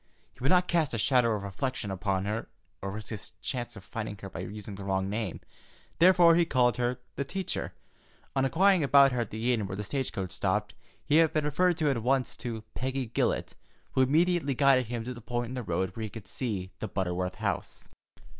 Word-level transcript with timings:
He 0.33 0.39
would 0.39 0.49
not 0.49 0.67
cast 0.67 0.95
a 0.95 0.97
shadow 0.97 1.35
of 1.35 1.43
reflection 1.43 1.91
upon 1.91 2.25
her, 2.25 2.49
or 2.81 2.89
risk 2.89 3.09
his 3.09 3.33
chance 3.39 3.75
of 3.75 3.83
finding 3.83 4.17
her 4.23 4.31
by 4.31 4.39
using 4.39 4.73
the 4.73 4.83
wrong 4.83 5.11
name, 5.11 5.41
therefore 5.99 6.33
he 6.33 6.43
called 6.43 6.77
her 6.77 6.97
"the 7.17 7.23
teacher." 7.23 7.73
On 8.35 8.43
inquiring 8.43 8.83
about 8.83 9.11
her 9.11 9.21
at 9.21 9.29
the 9.29 9.53
inn 9.53 9.67
where 9.67 9.75
the 9.75 9.83
stage 9.83 10.11
coach 10.11 10.31
stopped, 10.31 10.73
he 11.05 11.17
had 11.17 11.33
been 11.33 11.45
referred 11.45 11.79
at 11.83 12.01
once 12.01 12.35
to 12.37 12.63
Peggy 12.73 13.05
Gillette, 13.13 13.53
who 13.91 14.01
immediately 14.01 14.55
guided 14.55 14.87
him 14.87 15.03
to 15.03 15.13
the 15.13 15.21
point 15.21 15.49
in 15.49 15.53
the 15.53 15.61
road 15.61 15.95
where 15.95 16.01
he 16.01 16.09
could 16.09 16.27
see 16.27 16.71
the 16.79 16.87
Butterworth 16.87 17.35
house. 17.35 17.87